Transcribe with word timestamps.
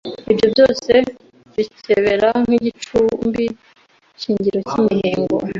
Ibyo 0.31 0.47
byose 0.53 0.91
bikebebere 1.55 2.27
nk’igicumbi 2.47 3.45
shingiro 4.21 4.57
cy’imihengo 4.69 5.35